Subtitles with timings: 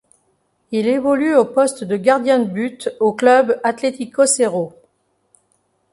[0.71, 4.73] Il évolue au poste de gardien de but au Club Atlético Cerro.